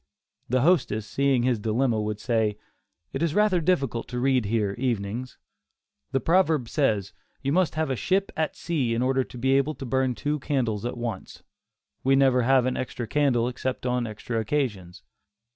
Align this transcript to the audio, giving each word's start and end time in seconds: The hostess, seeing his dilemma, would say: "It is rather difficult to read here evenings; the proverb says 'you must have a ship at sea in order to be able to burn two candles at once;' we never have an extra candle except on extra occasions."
The 0.49 0.61
hostess, 0.61 1.05
seeing 1.05 1.43
his 1.43 1.59
dilemma, 1.59 2.01
would 2.01 2.19
say: 2.19 2.57
"It 3.13 3.21
is 3.21 3.35
rather 3.35 3.61
difficult 3.61 4.07
to 4.07 4.19
read 4.19 4.45
here 4.45 4.73
evenings; 4.79 5.37
the 6.11 6.19
proverb 6.19 6.67
says 6.69 7.13
'you 7.43 7.51
must 7.51 7.75
have 7.75 7.91
a 7.91 7.95
ship 7.95 8.31
at 8.35 8.55
sea 8.55 8.95
in 8.95 9.03
order 9.03 9.23
to 9.23 9.37
be 9.37 9.51
able 9.51 9.75
to 9.75 9.85
burn 9.85 10.15
two 10.15 10.39
candles 10.39 10.85
at 10.85 10.97
once;' 10.97 11.43
we 12.03 12.15
never 12.15 12.41
have 12.41 12.65
an 12.65 12.77
extra 12.77 13.05
candle 13.05 13.47
except 13.47 13.85
on 13.85 14.07
extra 14.07 14.39
occasions." 14.39 15.03